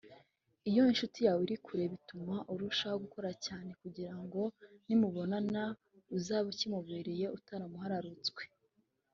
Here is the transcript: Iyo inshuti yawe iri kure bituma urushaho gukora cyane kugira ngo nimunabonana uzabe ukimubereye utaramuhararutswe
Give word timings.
Iyo 0.69 0.81
inshuti 0.91 1.19
yawe 1.25 1.41
iri 1.45 1.57
kure 1.65 1.83
bituma 1.93 2.35
urushaho 2.53 2.95
gukora 3.03 3.29
cyane 3.45 3.69
kugira 3.81 4.13
ngo 4.21 4.41
nimunabonana 4.87 5.63
uzabe 6.17 6.47
ukimubereye 6.53 7.25
utaramuhararutswe 7.37 8.43